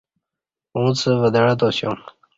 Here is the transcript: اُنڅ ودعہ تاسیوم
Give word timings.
اُنڅ 0.77 0.99
ودعہ 1.21 1.53
تاسیوم 1.59 1.99